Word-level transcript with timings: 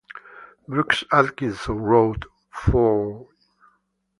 Brooks 0.67 1.03
Atkinson 1.11 1.75
wrote: 1.79 2.25
For 2.49 3.27
'J. 3.29 3.35